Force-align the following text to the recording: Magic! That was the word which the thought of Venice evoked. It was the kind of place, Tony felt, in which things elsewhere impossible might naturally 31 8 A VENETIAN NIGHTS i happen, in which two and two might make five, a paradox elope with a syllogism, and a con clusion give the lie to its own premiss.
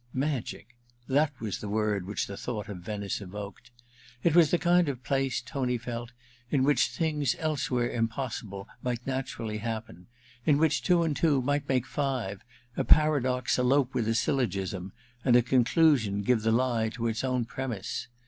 Magic! 0.15 0.77
That 1.07 1.39
was 1.39 1.59
the 1.59 1.69
word 1.69 2.07
which 2.07 2.25
the 2.25 2.35
thought 2.35 2.67
of 2.69 2.79
Venice 2.79 3.21
evoked. 3.21 3.69
It 4.23 4.35
was 4.35 4.49
the 4.49 4.57
kind 4.57 4.89
of 4.89 5.03
place, 5.03 5.43
Tony 5.43 5.77
felt, 5.77 6.11
in 6.49 6.63
which 6.63 6.87
things 6.87 7.35
elsewhere 7.37 7.87
impossible 7.87 8.67
might 8.81 9.05
naturally 9.05 9.59
31 9.59 9.59
8 9.59 9.61
A 9.61 9.61
VENETIAN 9.61 9.71
NIGHTS 9.75 9.89
i 10.41 10.43
happen, 10.43 10.51
in 10.51 10.57
which 10.59 10.81
two 10.83 11.03
and 11.03 11.15
two 11.15 11.41
might 11.43 11.69
make 11.69 11.85
five, 11.85 12.41
a 12.75 12.83
paradox 12.83 13.59
elope 13.59 13.93
with 13.93 14.07
a 14.07 14.15
syllogism, 14.15 14.91
and 15.23 15.35
a 15.35 15.43
con 15.43 15.63
clusion 15.65 16.25
give 16.25 16.41
the 16.41 16.51
lie 16.51 16.89
to 16.89 17.05
its 17.05 17.23
own 17.23 17.45
premiss. 17.45 18.07